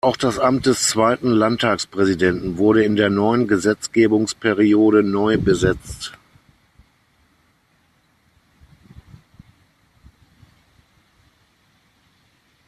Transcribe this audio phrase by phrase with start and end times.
[0.03, 6.13] Auch das Amt des Zweiten Landtagspräsidenten wurde in der neuen Gesetzgebungsperiode neu besetzt.